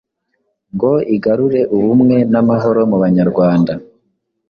[0.73, 3.73] ngo igarure ubumwe n’amahoro mu Banyarwanda?